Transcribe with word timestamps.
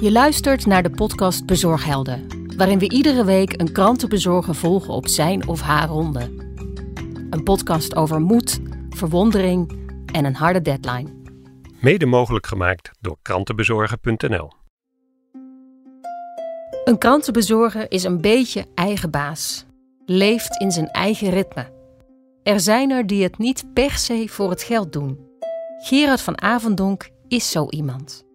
Je 0.00 0.12
luistert 0.12 0.66
naar 0.66 0.82
de 0.82 0.90
podcast 0.90 1.46
Bezorghelden, 1.46 2.26
waarin 2.56 2.78
we 2.78 2.90
iedere 2.90 3.24
week 3.24 3.60
een 3.60 3.72
krantenbezorger 3.72 4.54
volgen 4.54 4.94
op 4.94 5.08
zijn 5.08 5.48
of 5.48 5.60
haar 5.60 5.88
ronde. 5.88 6.20
Een 7.30 7.42
podcast 7.42 7.94
over 7.94 8.20
moed, 8.20 8.60
verwondering 8.90 9.72
en 10.12 10.24
een 10.24 10.34
harde 10.34 10.62
deadline. 10.62 11.08
Mede 11.80 12.06
mogelijk 12.06 12.46
gemaakt 12.46 12.90
door 13.00 13.16
krantenbezorger.nl. 13.22 14.52
Een 16.84 16.98
krantenbezorger 16.98 17.90
is 17.90 18.04
een 18.04 18.20
beetje 18.20 18.66
eigen 18.74 19.10
baas, 19.10 19.66
leeft 20.06 20.60
in 20.60 20.70
zijn 20.70 20.88
eigen 20.90 21.30
ritme. 21.30 21.72
Er 22.42 22.60
zijn 22.60 22.90
er 22.90 23.06
die 23.06 23.22
het 23.22 23.38
niet 23.38 23.64
per 23.72 23.90
se 23.90 24.28
voor 24.28 24.50
het 24.50 24.62
geld 24.62 24.92
doen. 24.92 25.18
Gerard 25.78 26.20
van 26.20 26.42
Avondonk 26.42 27.10
is 27.28 27.50
zo 27.50 27.66
iemand. 27.68 28.27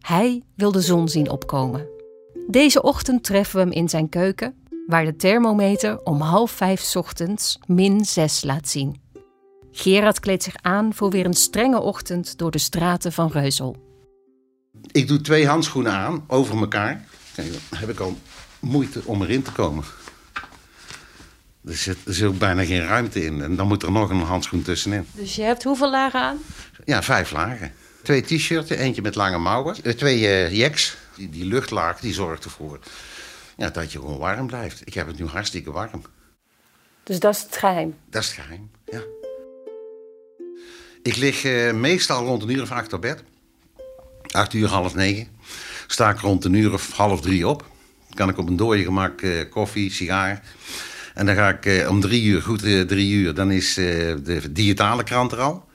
Hij 0.00 0.42
wil 0.54 0.72
de 0.72 0.80
zon 0.80 1.08
zien 1.08 1.30
opkomen. 1.30 1.86
Deze 2.46 2.82
ochtend 2.82 3.24
treffen 3.24 3.56
we 3.56 3.62
hem 3.62 3.72
in 3.72 3.88
zijn 3.88 4.08
keuken, 4.08 4.54
waar 4.86 5.04
de 5.04 5.16
thermometer 5.16 6.02
om 6.04 6.20
half 6.20 6.50
vijf 6.50 6.96
ochtends 6.96 7.58
min 7.66 8.04
6 8.04 8.44
laat 8.44 8.68
zien. 8.68 9.00
Gerard 9.70 10.20
kleedt 10.20 10.42
zich 10.42 10.56
aan 10.62 10.94
voor 10.94 11.10
weer 11.10 11.24
een 11.24 11.34
strenge 11.34 11.80
ochtend 11.80 12.38
door 12.38 12.50
de 12.50 12.58
straten 12.58 13.12
van 13.12 13.30
Reuzel. 13.30 13.76
Ik 14.90 15.08
doe 15.08 15.20
twee 15.20 15.46
handschoenen 15.46 15.92
aan, 15.92 16.24
over 16.26 16.58
elkaar. 16.58 17.04
Kijk, 17.34 17.52
dan 17.52 17.78
heb 17.78 17.88
ik 17.88 18.00
al 18.00 18.16
moeite 18.60 19.02
om 19.04 19.22
erin 19.22 19.42
te 19.42 19.52
komen. 19.52 19.84
Er 21.64 21.76
zit, 21.76 21.96
er 22.06 22.14
zit 22.14 22.38
bijna 22.38 22.64
geen 22.64 22.86
ruimte 22.86 23.24
in. 23.24 23.42
En 23.42 23.56
dan 23.56 23.68
moet 23.68 23.82
er 23.82 23.92
nog 23.92 24.10
een 24.10 24.20
handschoen 24.20 24.62
tussenin. 24.62 25.06
Dus 25.12 25.36
je 25.36 25.42
hebt 25.42 25.62
hoeveel 25.62 25.90
lagen 25.90 26.20
aan? 26.20 26.38
Ja, 26.84 27.02
vijf 27.02 27.30
lagen. 27.30 27.72
Twee 28.02 28.22
t-shirts, 28.22 28.70
eentje 28.70 29.02
met 29.02 29.14
lange 29.14 29.38
mouwen. 29.38 29.76
Eh, 29.82 29.92
Twee 29.92 30.26
eh, 30.26 30.56
jacks. 30.56 30.96
Die, 31.16 31.30
die 31.30 31.44
luchtlaag 31.44 32.00
die 32.00 32.12
zorgt 32.12 32.44
ervoor 32.44 32.78
ja, 33.56 33.70
dat 33.70 33.92
je 33.92 33.98
gewoon 33.98 34.18
warm 34.18 34.46
blijft. 34.46 34.80
Ik 34.84 34.94
heb 34.94 35.06
het 35.06 35.18
nu 35.18 35.26
hartstikke 35.26 35.70
warm. 35.70 36.02
Dus 37.02 37.18
dat 37.18 37.34
is 37.34 37.42
het 37.42 37.56
geheim. 37.56 37.94
Dat 38.10 38.22
is 38.22 38.28
het 38.28 38.36
geheim, 38.36 38.70
ja. 38.84 39.00
Ik 41.02 41.16
lig 41.16 41.44
eh, 41.44 41.72
meestal 41.72 42.24
rond 42.24 42.42
een 42.42 42.50
uur 42.50 42.62
of 42.62 42.70
acht 42.70 42.92
op 42.92 43.00
bed. 43.00 43.22
Acht 44.30 44.52
uur, 44.52 44.68
half 44.68 44.94
negen. 44.94 45.28
Sta 45.86 46.10
ik 46.10 46.18
rond 46.18 46.44
een 46.44 46.54
uur 46.54 46.72
of 46.72 46.92
half 46.92 47.20
drie 47.20 47.48
op. 47.48 47.66
Dan 48.06 48.16
kan 48.16 48.28
ik 48.28 48.38
op 48.38 48.48
een 48.48 48.56
dooie 48.56 48.84
gemak 48.84 49.22
koffie, 49.50 49.90
sigaar. 49.90 50.42
En 51.14 51.26
dan 51.26 51.34
ga 51.34 51.58
ik 51.60 51.88
om 51.88 52.00
drie 52.00 52.24
uur, 52.24 52.42
goed 52.42 52.60
drie 52.88 53.12
uur, 53.12 53.34
dan 53.34 53.50
is 53.50 53.74
de 53.74 54.42
digitale 54.50 55.02
krant 55.04 55.32
er 55.32 55.40
al. 55.40 55.67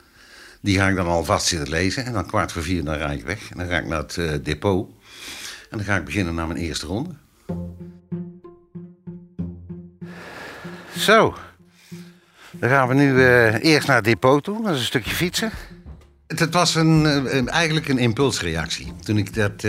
Die 0.64 0.78
ga 0.78 0.88
ik 0.88 0.96
dan 0.96 1.06
alvast 1.06 1.46
zitten 1.46 1.68
lezen. 1.68 2.04
En 2.04 2.12
dan 2.12 2.26
kwart 2.26 2.52
voor 2.52 2.62
vier, 2.62 2.84
dan 2.84 2.94
rijd 2.94 3.18
ik 3.18 3.26
weg. 3.26 3.50
En 3.50 3.58
dan 3.58 3.66
ga 3.66 3.76
ik 3.78 3.86
naar 3.86 3.98
het 3.98 4.16
eh, 4.16 4.30
depot. 4.42 4.90
En 5.70 5.76
dan 5.78 5.86
ga 5.86 5.96
ik 5.96 6.04
beginnen 6.04 6.34
naar 6.34 6.46
mijn 6.46 6.58
eerste 6.58 6.86
ronde. 6.86 7.10
Zo. 10.98 11.34
Dan 12.52 12.70
gaan 12.70 12.88
we 12.88 12.94
nu 12.94 13.24
eh, 13.24 13.62
eerst 13.64 13.86
naar 13.86 13.96
het 13.96 14.04
depot 14.04 14.44
toe. 14.44 14.62
Dat 14.62 14.72
is 14.74 14.78
een 14.78 14.84
stukje 14.84 15.14
fietsen. 15.14 15.50
Het, 16.26 16.38
het 16.38 16.54
was 16.54 16.74
een, 16.74 17.06
eh, 17.06 17.34
een- 17.36 17.48
eigenlijk 17.48 17.88
een 17.88 17.98
impulsreactie. 17.98 18.92
Toen 19.02 19.18
ik 19.18 19.34
dat, 19.34 19.60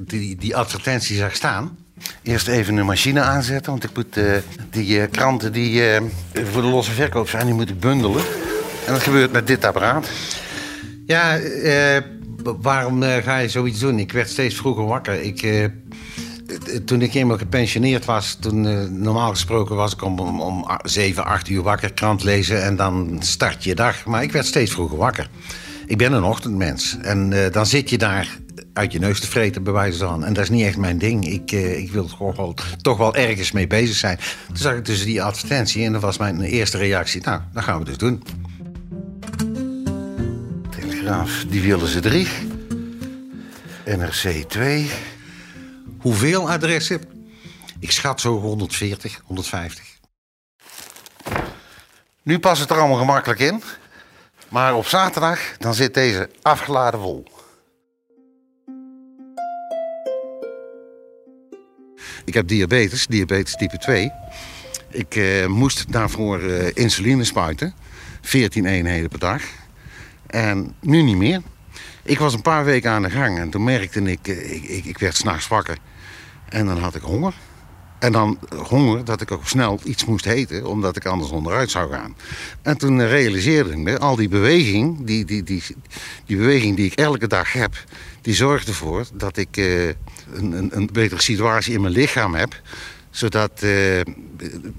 die, 0.00 0.36
die 0.36 0.56
advertentie 0.56 1.16
zag 1.16 1.34
staan. 1.34 1.78
Eerst 2.22 2.48
even 2.48 2.76
een 2.76 2.86
machine 2.86 3.20
aanzetten. 3.20 3.72
Want 3.72 3.84
ik 3.84 3.94
moet 3.94 4.20
die 4.70 5.06
kranten 5.06 5.52
die 5.52 5.82
voor 6.34 6.62
de 6.62 6.68
losse 6.68 6.92
verkoop 6.92 7.28
zijn, 7.28 7.46
die 7.46 7.54
moet 7.54 7.70
ik 7.70 7.80
bundelen. 7.80 8.22
En 8.88 8.94
dat 8.94 9.02
gebeurt 9.02 9.32
met 9.32 9.46
dit 9.46 9.64
apparaat. 9.64 10.08
Ja, 11.06 11.38
eh, 11.38 12.02
waarom 12.42 13.02
eh, 13.02 13.22
ga 13.22 13.38
je 13.38 13.48
zoiets 13.48 13.78
doen? 13.78 13.98
Ik 13.98 14.12
werd 14.12 14.30
steeds 14.30 14.54
vroeger 14.54 14.84
wakker. 14.86 15.22
Ik, 15.22 15.42
eh, 15.42 15.64
toen 16.84 17.02
ik 17.02 17.14
eenmaal 17.14 17.38
gepensioneerd 17.38 18.04
was, 18.04 18.36
toen 18.40 18.60
normaal 19.02 19.30
gesproken 19.30 19.76
was 19.76 19.92
ik 19.92 20.02
om, 20.02 20.18
om, 20.18 20.40
om 20.40 20.64
a- 20.70 20.80
7, 20.82 21.24
8 21.24 21.48
uur 21.48 21.62
wakker, 21.62 21.92
krant 21.92 22.22
lezen 22.24 22.62
en 22.62 22.76
dan 22.76 23.16
start 23.22 23.64
je 23.64 23.74
dag. 23.74 24.04
Maar 24.04 24.22
ik 24.22 24.32
werd 24.32 24.46
steeds 24.46 24.72
vroeger 24.72 24.96
wakker. 24.98 25.28
Ik 25.86 25.98
ben 25.98 26.12
een 26.12 26.24
ochtendmens. 26.24 26.96
En 27.02 27.50
dan 27.52 27.66
zit 27.66 27.90
je 27.90 27.98
daar 27.98 28.38
uit 28.72 28.92
je 28.92 28.98
neus 28.98 29.20
te 29.20 29.26
vreten, 29.26 29.62
bij 29.62 29.72
wijze 29.72 29.98
van. 29.98 30.24
En 30.24 30.32
dat 30.32 30.42
is 30.42 30.50
niet 30.50 30.64
echt 30.64 30.76
mijn 30.76 30.98
ding. 30.98 31.26
Ik, 31.28 31.52
ik 31.52 31.92
wil 31.92 32.06
toch 32.06 32.36
wel, 32.36 32.54
toch 32.82 32.96
wel 32.98 33.14
ergens 33.14 33.52
mee 33.52 33.66
bezig 33.66 33.96
zijn. 33.96 34.18
Toen 34.46 34.56
zag 34.56 34.74
ik 34.74 34.84
dus 34.84 35.04
die 35.04 35.22
advertentie 35.22 35.84
en 35.84 35.92
dat 35.92 36.02
was 36.02 36.18
mijn 36.18 36.40
eerste 36.40 36.78
reactie. 36.78 37.22
Nou, 37.24 37.40
dat 37.52 37.64
gaan 37.64 37.78
we 37.78 37.84
dus 37.84 37.96
doen. 37.98 38.22
Telegraaf, 41.08 41.44
die 41.48 41.60
wilden 41.60 41.88
ze 41.88 42.00
drie. 42.00 42.28
NRC 43.84 44.44
2. 44.48 44.90
Hoeveel 45.98 46.50
adressen? 46.50 47.00
Ik 47.78 47.90
schat 47.90 48.20
zo 48.20 48.40
140, 48.40 49.20
150. 49.24 49.84
Nu 52.22 52.38
past 52.38 52.60
het 52.60 52.70
er 52.70 52.78
allemaal 52.78 52.98
gemakkelijk 52.98 53.40
in. 53.40 53.62
Maar 54.48 54.74
op 54.74 54.86
zaterdag 54.86 55.56
dan 55.58 55.74
zit 55.74 55.94
deze 55.94 56.30
afgeladen 56.42 57.00
vol. 57.00 57.24
Ik 62.24 62.34
heb 62.34 62.48
diabetes, 62.48 63.06
diabetes 63.06 63.56
type 63.56 63.78
2. 63.78 64.12
Ik 64.90 65.16
eh, 65.16 65.46
moest 65.46 65.92
daarvoor 65.92 66.40
eh, 66.40 66.70
insuline 66.74 67.24
spuiten. 67.24 67.74
14 68.20 68.66
eenheden 68.66 69.08
per 69.08 69.18
dag. 69.18 69.42
En 70.28 70.74
nu 70.80 71.02
niet 71.02 71.16
meer. 71.16 71.42
Ik 72.02 72.18
was 72.18 72.34
een 72.34 72.42
paar 72.42 72.64
weken 72.64 72.90
aan 72.90 73.02
de 73.02 73.10
gang 73.10 73.38
en 73.38 73.50
toen 73.50 73.64
merkte 73.64 74.00
ik, 74.00 74.28
eh, 74.28 74.54
ik, 74.54 74.62
ik, 74.62 74.84
ik 74.84 74.98
werd 74.98 75.16
s'nachts 75.16 75.48
wakker. 75.48 75.78
En 76.48 76.66
dan 76.66 76.78
had 76.78 76.94
ik 76.94 77.02
honger. 77.02 77.34
En 77.98 78.12
dan 78.12 78.38
honger 78.56 79.04
dat 79.04 79.20
ik 79.20 79.30
ook 79.30 79.46
snel 79.46 79.80
iets 79.84 80.04
moest 80.04 80.26
eten, 80.26 80.66
omdat 80.66 80.96
ik 80.96 81.06
anders 81.06 81.30
onderuit 81.30 81.70
zou 81.70 81.92
gaan. 81.92 82.16
En 82.62 82.78
toen 82.78 83.00
eh, 83.00 83.10
realiseerde 83.10 83.70
ik 83.70 83.78
me, 83.78 83.98
al 83.98 84.16
die 84.16 84.28
beweging, 84.28 85.06
die, 85.06 85.24
die, 85.24 85.42
die, 85.42 85.62
die 86.24 86.36
beweging 86.36 86.76
die 86.76 86.86
ik 86.86 86.98
elke 86.98 87.26
dag 87.26 87.52
heb, 87.52 87.84
die 88.20 88.34
zorgt 88.34 88.68
ervoor 88.68 89.06
dat 89.12 89.36
ik 89.36 89.56
eh, 89.56 89.86
een, 90.32 90.68
een, 90.70 90.88
betere 90.92 91.22
situatie 91.22 91.74
in 91.74 91.80
mijn 91.80 91.92
lichaam 91.92 92.34
heb. 92.34 92.60
Zodat 93.10 93.62
eh, 93.62 93.70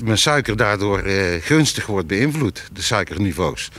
mijn 0.04 0.18
suiker 0.18 0.58
daardoor 0.58 1.00
eh, 1.00 1.42
gunstig 1.42 1.86
wordt 1.86 2.08
beïnvloed, 2.08 2.64
de 2.74 2.82
suikerniveaus. 2.82 3.72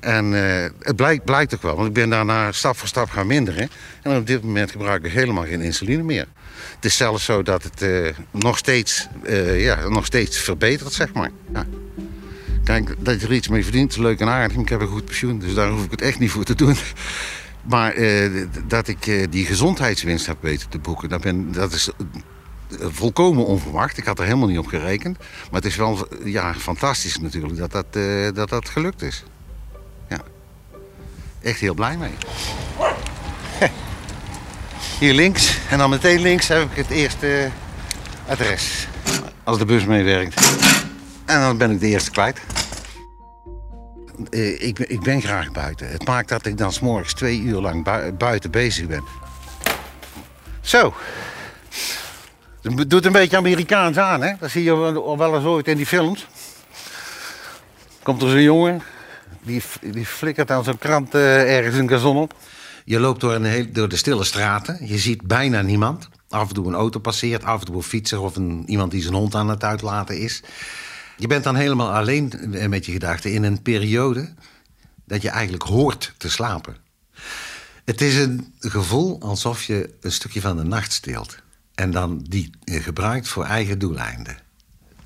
En 0.00 0.34
eh, 0.34 0.70
het 0.80 0.96
blijkt, 0.96 1.24
blijkt 1.24 1.54
ook 1.54 1.62
wel, 1.62 1.74
want 1.76 1.88
ik 1.88 1.94
ben 1.94 2.10
daarna 2.10 2.52
stap 2.52 2.76
voor 2.76 2.88
stap 2.88 3.10
gaan 3.10 3.26
minderen. 3.26 3.70
En 4.02 4.16
op 4.16 4.26
dit 4.26 4.42
moment 4.42 4.70
gebruik 4.70 5.04
ik 5.04 5.12
helemaal 5.12 5.44
geen 5.44 5.60
insuline 5.60 6.02
meer. 6.02 6.26
Het 6.74 6.84
is 6.84 6.96
zelfs 6.96 7.24
zo 7.24 7.42
dat 7.42 7.62
het 7.62 7.82
eh, 7.82 8.08
nog, 8.30 8.58
steeds, 8.58 9.08
eh, 9.22 9.62
ja, 9.62 9.88
nog 9.88 10.06
steeds 10.06 10.38
verbetert, 10.38 10.92
zeg 10.92 11.12
maar. 11.12 11.30
Ja. 11.52 11.66
Kijk, 12.64 12.94
dat 12.98 13.20
je 13.20 13.26
er 13.26 13.32
iets 13.32 13.48
mee 13.48 13.62
verdient, 13.62 13.90
is 13.90 13.96
leuk 13.96 14.20
en 14.20 14.28
aardig. 14.28 14.56
Ik 14.56 14.68
heb 14.68 14.80
een 14.80 14.86
goed 14.86 15.04
pensioen, 15.04 15.38
dus 15.38 15.54
daar 15.54 15.68
hoef 15.68 15.84
ik 15.84 15.90
het 15.90 16.02
echt 16.02 16.18
niet 16.18 16.30
voor 16.30 16.44
te 16.44 16.54
doen. 16.54 16.76
Maar 17.62 17.94
dat 18.66 18.88
ik 18.88 19.26
die 19.30 19.46
gezondheidswinst 19.46 20.26
heb 20.26 20.36
weten 20.40 20.68
te 20.68 20.78
boeken, 20.78 21.08
dat, 21.08 21.20
ben, 21.20 21.52
dat 21.52 21.72
is 21.72 21.90
volkomen 22.68 23.46
onverwacht. 23.46 23.98
Ik 23.98 24.04
had 24.04 24.18
er 24.18 24.24
helemaal 24.24 24.48
niet 24.48 24.58
op 24.58 24.66
gerekend. 24.66 25.18
Maar 25.18 25.60
het 25.60 25.64
is 25.64 25.76
wel 25.76 26.08
ja, 26.24 26.54
fantastisch 26.54 27.18
natuurlijk 27.18 27.56
dat 27.56 27.72
dat, 27.72 27.86
dat, 28.34 28.48
dat 28.48 28.68
gelukt 28.68 29.02
is. 29.02 29.24
Echt 31.42 31.60
heel 31.60 31.74
blij 31.74 31.96
mee. 31.96 32.12
Hier 34.98 35.14
links 35.14 35.58
en 35.70 35.78
dan 35.78 35.90
meteen 35.90 36.20
links 36.20 36.48
heb 36.48 36.62
ik 36.70 36.76
het 36.76 36.90
eerste 36.90 37.48
adres. 38.28 38.86
Als 39.44 39.58
de 39.58 39.64
bus 39.64 39.84
meewerkt. 39.84 40.50
En 41.24 41.40
dan 41.40 41.56
ben 41.58 41.70
ik 41.70 41.80
de 41.80 41.86
eerste 41.86 42.10
kwijt. 42.10 42.40
Eh, 44.30 44.62
Ik, 44.62 44.78
ik 44.78 45.00
ben 45.02 45.20
graag 45.20 45.52
buiten. 45.52 45.88
Het 45.90 46.06
maakt 46.06 46.28
dat 46.28 46.46
ik 46.46 46.58
dan 46.58 46.72
s'morgens 46.72 47.12
twee 47.14 47.40
uur 47.40 47.60
lang 47.60 47.84
bui- 47.84 48.12
buiten 48.12 48.50
bezig 48.50 48.86
ben. 48.86 49.04
Zo. 50.60 50.94
Het 52.62 52.90
doet 52.90 53.04
een 53.04 53.12
beetje 53.12 53.36
Amerikaans 53.36 53.96
aan, 53.96 54.22
hè? 54.22 54.32
Dat 54.40 54.50
zie 54.50 54.62
je 54.62 54.74
wel 55.16 55.34
eens 55.36 55.44
ooit 55.44 55.68
in 55.68 55.76
die 55.76 55.86
films. 55.86 56.26
Komt 58.02 58.22
er 58.22 58.30
zo'n 58.30 58.42
jongen, 58.42 58.82
die, 59.42 59.62
die 59.80 60.06
flikkert 60.06 60.50
aan 60.50 60.64
zo'n 60.64 60.78
krant 60.78 61.14
eh, 61.14 61.56
ergens 61.56 61.76
een 61.76 61.88
gazon 61.88 62.16
op. 62.16 62.34
Je 62.84 63.00
loopt 63.00 63.20
door, 63.20 63.34
een 63.34 63.44
heel, 63.44 63.66
door 63.72 63.88
de 63.88 63.96
stille 63.96 64.24
straten. 64.24 64.86
Je 64.86 64.98
ziet 64.98 65.22
bijna 65.22 65.62
niemand. 65.62 66.08
Af 66.28 66.48
en 66.48 66.54
toe 66.54 66.66
een 66.66 66.74
auto 66.74 67.00
passeert, 67.00 67.44
af 67.44 67.60
en 67.60 67.66
toe 67.66 67.76
een 67.76 67.82
fietser 67.82 68.20
of 68.20 68.36
een, 68.36 68.62
iemand 68.66 68.90
die 68.90 69.02
zijn 69.02 69.14
hond 69.14 69.34
aan 69.34 69.48
het 69.48 69.64
uitlaten 69.64 70.18
is. 70.18 70.42
Je 71.16 71.26
bent 71.26 71.44
dan 71.44 71.56
helemaal 71.56 71.92
alleen 71.92 72.54
eh, 72.54 72.68
met 72.68 72.86
je 72.86 72.92
gedachten 72.92 73.32
in 73.32 73.42
een 73.42 73.62
periode 73.62 74.34
dat 75.04 75.22
je 75.22 75.28
eigenlijk 75.28 75.62
hoort 75.62 76.14
te 76.16 76.30
slapen. 76.30 76.76
Het 77.84 78.00
is 78.00 78.16
een 78.16 78.54
gevoel 78.58 79.20
alsof 79.20 79.64
je 79.64 79.94
een 80.00 80.12
stukje 80.12 80.40
van 80.40 80.56
de 80.56 80.62
nacht 80.62 80.92
steelt. 80.92 81.36
En 81.74 81.90
dan 81.90 82.24
die 82.28 82.50
eh, 82.64 82.82
gebruikt 82.82 83.28
voor 83.28 83.44
eigen 83.44 83.78
doeleinden. 83.78 84.36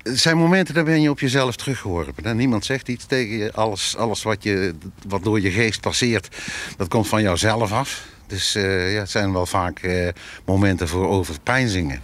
Er 0.05 0.17
zijn 0.17 0.37
momenten, 0.37 0.73
daar 0.73 0.83
ben 0.83 1.01
je 1.01 1.09
op 1.09 1.19
jezelf 1.19 1.55
teruggeworpen. 1.55 2.23
En 2.23 2.37
niemand 2.37 2.65
zegt 2.65 2.87
iets 2.87 3.05
tegen 3.05 3.37
je. 3.37 3.53
Alles, 3.53 3.95
alles 3.97 4.23
wat, 4.23 4.43
je, 4.43 4.73
wat 5.07 5.23
door 5.23 5.41
je 5.41 5.51
geest 5.51 5.81
passeert, 5.81 6.35
dat 6.77 6.87
komt 6.87 7.07
van 7.07 7.21
jouzelf 7.21 7.71
af. 7.71 8.07
Dus 8.27 8.55
eh, 8.55 8.93
ja, 8.93 8.99
het 8.99 9.09
zijn 9.09 9.33
wel 9.33 9.45
vaak 9.45 9.79
eh, 9.79 10.07
momenten 10.45 10.87
voor 10.87 11.07
overpeinzingen. 11.07 12.01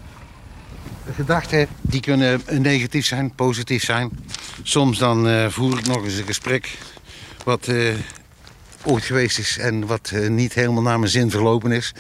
De 1.06 1.14
gedachten 1.14 1.68
die 1.82 2.02
kunnen 2.02 2.42
negatief 2.60 3.06
zijn, 3.06 3.36
positief 3.36 3.84
zijn. 3.84 4.10
Soms 4.64 4.98
dan 4.98 5.28
eh, 5.28 5.50
voer 5.50 5.80
ik 5.80 5.88
nog 5.88 6.04
eens 6.04 6.18
een 6.18 6.26
gesprek 6.26 6.78
wat 7.44 7.68
eh, 7.68 7.94
ooit 8.84 9.04
geweest 9.04 9.40
is 9.40 9.58
en 9.58 9.86
wat 9.86 10.12
eh, 10.14 10.30
niet 10.30 10.54
helemaal 10.54 10.82
naar 10.82 11.00
mijn 11.00 11.12
zin 11.12 11.30
verlopen 11.30 11.72
is. 11.72 11.94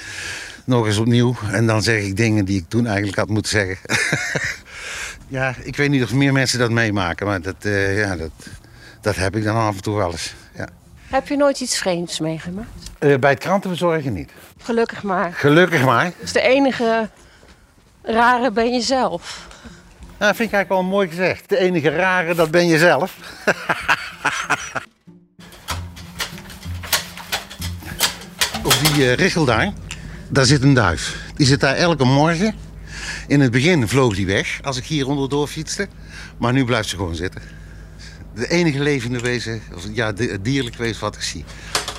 Nog 0.66 0.86
eens 0.86 0.98
opnieuw. 0.98 1.36
En 1.52 1.68
dan 1.68 1.84
zeg 1.84 2.04
ik 2.04 2.18
dingen 2.18 2.46
die 2.46 2.60
ik 2.60 2.66
toen 2.68 2.86
eigenlijk 2.86 3.18
had 3.18 3.30
moeten 3.30 3.52
zeggen. 3.52 3.78
ja, 5.32 5.56
ik 5.64 5.76
weet 5.76 5.90
niet 5.90 6.04
of 6.04 6.14
meer 6.14 6.34
mensen 6.34 6.60
dat 6.60 6.72
meemaken, 6.72 7.26
maar 7.26 7.42
dat, 7.42 7.56
eh, 7.60 7.98
ja, 8.00 8.16
dat, 8.16 8.32
dat 9.02 9.16
heb 9.16 9.36
ik 9.36 9.44
dan 9.44 9.56
af 9.56 9.76
en 9.76 9.82
toe 9.82 9.98
wel 9.98 10.12
eens. 10.12 10.34
Ja. 10.56 10.68
Heb 11.10 11.28
je 11.28 11.38
nooit 11.38 11.60
iets 11.60 11.78
vreemds 11.78 12.20
meegemaakt? 12.20 12.70
Eh, 13.00 13.18
bij 13.18 13.30
het 13.30 13.40
krantenverzorgen 13.40 14.14
niet. 14.14 14.32
Gelukkig 14.58 15.04
maar. 15.04 15.34
Gelukkig 15.34 15.84
maar. 15.84 16.12
Dus 16.20 16.32
de 16.32 16.42
enige 16.42 17.10
rare 18.02 18.52
ben 18.52 18.74
je 18.74 18.82
zelf. 18.82 19.48
Nou, 20.20 20.36
vind 20.36 20.50
ik 20.50 20.56
eigenlijk 20.56 20.70
wel 20.70 20.84
mooi 20.84 21.08
gezegd. 21.08 21.50
De 21.50 21.58
enige 21.58 21.90
rare, 21.90 22.36
dat 22.36 22.52
ben 22.52 22.68
je 22.68 22.78
zelf. 22.78 23.16
Op 28.64 28.74
die 28.84 29.10
eh, 29.10 29.14
richel 29.14 29.46
daar, 29.46 29.74
daar 30.28 30.46
zit 30.46 30.64
een 30.64 30.74
duif. 30.74 31.18
Die 31.36 31.46
zit 31.46 31.60
daar 31.60 31.76
elke 31.76 32.04
morgen. 32.04 32.56
In 33.32 33.40
het 33.40 33.52
begin 33.52 33.88
vloog 33.88 34.16
die 34.16 34.26
weg 34.26 34.60
als 34.64 34.78
ik 34.78 34.86
hier 34.86 35.08
onderdoor 35.08 35.48
fietste. 35.48 35.88
Maar 36.38 36.54
nu 36.54 36.66
blijft 36.66 36.90
ze 36.90 36.96
gewoon 36.96 37.16
zitten. 37.16 37.42
De 38.36 38.50
enige 38.50 38.80
levende 38.80 39.20
wezen, 39.20 39.62
of 39.76 39.88
ja, 39.94 40.12
di- 40.12 40.42
dierlijk 40.42 40.76
wezen 40.76 41.02
wat 41.02 41.16
ik 41.16 41.22
zie. 41.22 41.44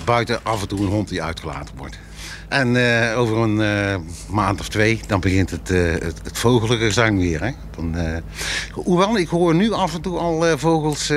Buiten 0.05 0.45
af 0.45 0.63
en 0.63 0.69
toe 0.69 0.81
een 0.81 0.87
hond 0.87 1.09
die 1.09 1.23
uitgelaten 1.23 1.77
wordt. 1.77 1.99
En 2.49 2.77
eh, 2.77 3.19
over 3.19 3.37
een 3.37 3.61
eh, 3.61 3.97
maand 4.29 4.61
of 4.61 4.69
twee, 4.69 5.01
dan 5.07 5.21
begint 5.21 5.51
het, 5.51 5.71
eh, 5.71 5.93
het, 5.93 6.21
het 6.23 7.17
weer. 7.19 7.43
Hè? 7.45 7.51
Dan, 7.77 7.97
hoewel, 8.73 9.19
ik 9.19 9.29
hoor 9.29 9.55
nu 9.55 9.73
af 9.73 9.95
en 9.95 10.01
toe 10.01 10.19
al 10.19 10.59
vogels 10.59 11.13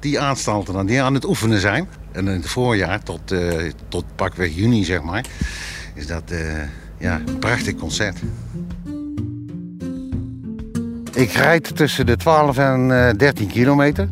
die 0.00 0.20
aanstalten, 0.20 0.86
die 0.86 1.02
aan 1.02 1.14
het 1.14 1.24
oefenen 1.24 1.60
zijn. 1.60 1.88
En 2.12 2.28
in 2.28 2.40
het 2.40 2.48
voorjaar, 2.48 3.02
tot, 3.02 3.34
tot 3.88 4.04
pakweg 4.16 4.54
juni 4.54 4.84
zeg 4.84 5.02
maar, 5.02 5.24
is 5.94 6.06
dat 6.06 6.32
ja, 6.98 7.20
een 7.26 7.38
prachtig 7.38 7.74
concert. 7.74 8.18
Ik 11.18 11.32
rijd 11.32 11.76
tussen 11.76 12.06
de 12.06 12.16
12 12.16 12.58
en 12.58 13.08
eh, 13.08 13.14
13 13.16 13.46
kilometer. 13.46 14.08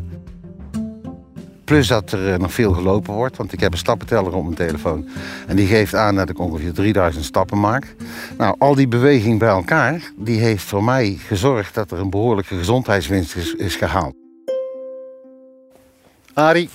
Plus 1.63 1.87
dat 1.87 2.11
er 2.11 2.33
eh, 2.33 2.39
nog 2.39 2.53
veel 2.53 2.73
gelopen 2.73 3.13
wordt, 3.13 3.37
want 3.37 3.53
ik 3.53 3.59
heb 3.59 3.71
een 3.71 3.77
stappenteller 3.77 4.33
op 4.33 4.43
mijn 4.43 4.55
telefoon. 4.55 5.09
En 5.47 5.55
die 5.55 5.67
geeft 5.67 5.95
aan 5.95 6.15
dat 6.15 6.29
ik 6.29 6.39
ongeveer 6.39 6.73
3000 6.73 7.25
stappen 7.25 7.59
maak. 7.59 7.95
Nou, 8.37 8.55
al 8.59 8.75
die 8.75 8.87
beweging 8.87 9.39
bij 9.39 9.49
elkaar, 9.49 10.11
die 10.15 10.39
heeft 10.39 10.63
voor 10.63 10.83
mij 10.83 11.17
gezorgd 11.27 11.73
dat 11.73 11.91
er 11.91 11.99
een 11.99 12.09
behoorlijke 12.09 12.55
gezondheidswinst 12.55 13.35
is, 13.57 13.75
gehaald. 13.75 14.15
Arie. 16.33 16.69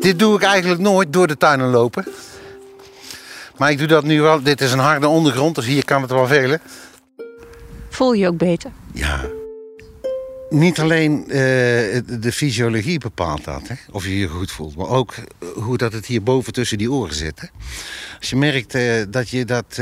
Dit 0.00 0.18
doe 0.18 0.36
ik 0.36 0.42
eigenlijk 0.42 0.80
nooit 0.80 1.12
door 1.12 1.26
de 1.26 1.36
tuinen 1.36 1.70
lopen. 1.70 2.04
Maar 3.56 3.70
ik 3.70 3.78
doe 3.78 3.86
dat 3.86 4.04
nu 4.04 4.20
wel. 4.20 4.42
Dit 4.42 4.60
is 4.60 4.72
een 4.72 4.78
harde 4.78 5.08
ondergrond, 5.08 5.54
dus 5.54 5.66
hier 5.66 5.84
kan 5.84 6.02
het 6.02 6.10
wel 6.10 6.26
velen. 6.26 6.60
Voel 8.00 8.12
je 8.12 8.26
ook 8.26 8.36
beter? 8.36 8.70
Ja. 8.92 9.24
Niet 10.50 10.80
alleen 10.80 11.22
eh, 11.22 11.28
de 12.20 12.30
fysiologie 12.32 12.98
bepaalt 12.98 13.44
dat, 13.44 13.68
hè, 13.68 13.74
of 13.90 14.04
je 14.04 14.18
je 14.18 14.28
goed 14.28 14.50
voelt, 14.50 14.76
maar 14.76 14.88
ook 14.88 15.12
eh, 15.14 15.48
hoe 15.48 15.76
dat 15.76 15.92
het 15.92 16.06
hierboven 16.06 16.52
tussen 16.52 16.78
die 16.78 16.92
oren 16.92 17.14
zit. 17.14 17.40
Hè. 17.40 17.46
Als 18.18 18.30
je 18.30 18.36
merkt 18.36 18.74
eh, 18.74 19.02
dat 19.08 19.28
je 19.28 19.44
dat 19.44 19.80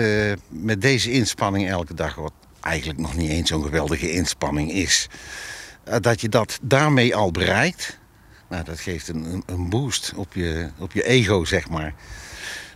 met 0.49 0.81
deze 0.81 1.11
inspanning 1.13 1.69
elke 1.69 1.95
dag, 1.95 2.15
wat 2.15 2.33
eigenlijk 2.61 2.99
nog 2.99 3.17
niet 3.17 3.31
eens 3.31 3.49
zo'n 3.49 3.63
geweldige 3.63 4.11
inspanning 4.11 4.73
is, 4.73 5.09
dat 6.01 6.21
je 6.21 6.29
dat 6.29 6.59
daarmee 6.63 7.17
al 7.17 7.31
bereikt, 7.31 7.99
nou, 8.49 8.65
dat 8.65 8.81
geeft 8.81 9.09
een, 9.09 9.25
een- 9.25 9.43
een 9.47 9.69
boost 9.69 10.13
op 10.17 10.35
je, 10.35 10.69
op 10.79 10.93
je 10.93 11.03
ego, 11.05 11.45
zeg 11.45 11.69
maar. 11.69 11.95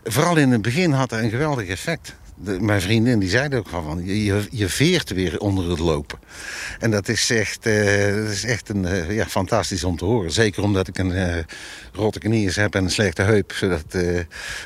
Vooral 0.05 0.37
in 0.37 0.51
het 0.51 0.63
begin 0.63 0.93
had 0.93 1.11
dat 1.11 1.21
een 1.21 1.31
geweldig 1.31 1.69
effect. 1.69 2.15
De- 2.35 2.61
mijn 2.61 2.81
vriendin 2.81 3.19
die 3.19 3.29
zei 3.29 3.57
ook 3.57 3.69
van, 3.69 4.05
je, 4.05 4.47
je, 4.51 4.69
veert 4.69 5.11
weer 5.11 5.39
onder 5.41 5.71
het 5.71 5.79
lopen. 5.79 6.19
En 6.79 6.91
dat 6.91 7.09
is 7.09 7.31
echt, 7.31 7.67
eh, 7.67 8.15
dat 8.15 8.29
is 8.33 8.45
echt 8.45 8.69
een, 8.69 8.85
eh, 8.85 9.11
ja, 9.15 9.27
fantastisch 9.27 9.85
om 9.85 9.97
te 9.97 10.05
horen. 10.05 10.33
Zeker 10.33 10.63
omdat 10.63 10.89
ik 10.89 10.99
een 10.99 11.13
eh 11.13 11.45
rotte 11.93 12.19
knieën 12.19 12.53
heb 12.55 12.75
en 12.75 12.85
een 12.85 12.91
slechte 12.91 13.23
heup. 13.23 13.53
Zodat 13.53 13.85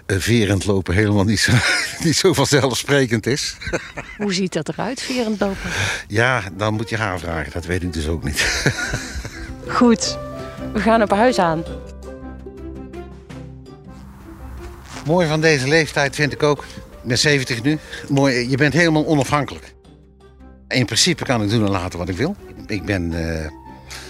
verend 0.07 0.65
lopen 0.65 0.95
helemaal 0.95 1.25
niet 1.25 1.41
zo, 1.41 1.53
niet 2.05 2.17
zo 2.17 2.33
vanzelfsprekend 2.33 3.27
is. 3.27 3.57
Hoe 4.19 4.35
ziet 4.35 4.53
dat 4.53 4.69
eruit, 4.69 5.03
verend 5.03 5.41
lopen? 5.41 5.71
ja, 6.09 6.43
dan 6.57 6.75
moet 6.75 6.89
je 6.89 6.97
haar 6.97 7.19
vragen. 7.19 7.53
Dat 7.53 7.65
weet 7.67 7.83
ik 7.83 7.93
dus 7.93 8.07
ook 8.07 8.25
niet. 8.25 8.47
Goed, 9.69 10.19
we 10.73 10.81
gaan 10.81 11.03
op 11.03 11.11
huis 11.11 11.39
aan. 11.39 11.65
Mooi 15.07 15.29
van 15.29 15.41
deze 15.41 15.69
leeftijd 15.69 16.15
vind 16.15 16.33
ik 16.33 16.43
ook. 16.43 16.65
Ik 17.07 17.13
ben 17.13 17.21
70 17.21 17.63
nu. 17.63 17.79
Mooi, 18.09 18.51
je 18.51 18.57
bent 18.57 18.73
helemaal 18.73 19.07
onafhankelijk. 19.07 19.75
In 20.69 20.85
principe 20.87 21.25
kan 21.25 21.43
ik 21.43 21.51
doen 21.51 21.65
en 21.65 21.71
laten 21.71 21.99
wat 21.99 22.09
ik 22.09 22.17
wil. 22.17 22.37
Ik 22.67 22.85
ben 22.85 23.13
eh, 23.13 23.51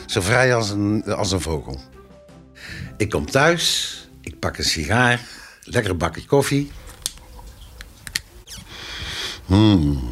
zo 0.07 0.21
vrij 0.21 0.55
als 0.55 0.71
een, 0.71 1.05
als 1.05 1.33
een 1.33 1.41
vogel. 1.41 1.81
Ik 2.97 3.11
kom 3.11 3.31
thuis, 3.31 4.09
ik 4.21 4.39
pak 4.39 4.59
een 4.59 4.65
sigaar, 4.65 5.21
lekker 5.63 5.97
bakje 5.97 6.27
koffie. 6.27 6.71
Hmm. 9.47 10.09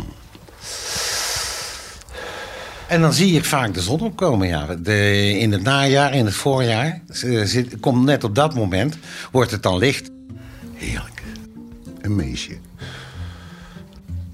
En 2.89 3.01
dan 3.01 3.13
zie 3.13 3.37
ik 3.37 3.45
vaak 3.45 3.75
de 3.75 3.83
zon 3.83 4.01
opkomen. 4.01 4.49
Ja. 4.49 4.67
De, 4.75 5.29
in 5.39 5.53
het 5.53 5.63
najaar, 5.63 6.15
in 6.15 6.25
het 6.25 6.35
voorjaar, 6.35 7.03
eh, 7.23 7.65
komt 7.81 8.05
net 8.05 8.25
op 8.25 8.35
dat 8.35 8.55
moment, 8.55 8.99
wordt 9.31 9.51
het 9.51 9.63
dan 9.63 9.79
licht. 9.79 10.11
Heerlijk. 10.75 11.14
Een 12.05 12.17
meisje. 12.17 12.57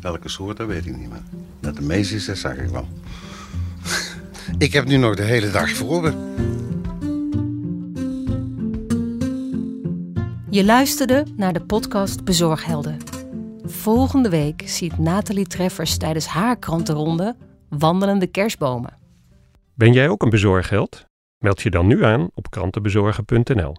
Welke 0.00 0.28
soort, 0.28 0.56
dat 0.56 0.66
weet 0.66 0.86
ik 0.86 0.96
niet 0.96 1.08
meer. 1.08 1.22
Dat 1.60 1.76
een 1.76 1.86
meisje 1.86 2.14
is, 2.14 2.24
dat 2.24 2.36
zag 2.36 2.56
ik 2.56 2.68
wel. 2.68 2.88
ik 4.66 4.72
heb 4.72 4.86
nu 4.86 4.96
nog 4.96 5.16
de 5.16 5.22
hele 5.22 5.50
dag 5.50 5.70
voor 5.70 6.02
me. 6.02 6.12
Je 10.50 10.64
luisterde 10.64 11.26
naar 11.36 11.52
de 11.52 11.60
podcast 11.60 12.24
Bezorghelden. 12.24 12.98
Volgende 13.64 14.28
week 14.28 14.62
ziet 14.64 14.98
Nathalie 14.98 15.46
Treffers 15.46 15.96
tijdens 15.96 16.26
haar 16.26 16.58
krantenronde 16.58 17.36
wandelende 17.68 18.26
kerstbomen. 18.26 18.98
Ben 19.74 19.92
jij 19.92 20.08
ook 20.08 20.22
een 20.22 20.30
bezorgheld? 20.30 21.04
Meld 21.38 21.62
je 21.62 21.70
dan 21.70 21.86
nu 21.86 22.04
aan 22.04 22.28
op 22.34 22.50
krantenbezorgen.nl. 22.50 23.74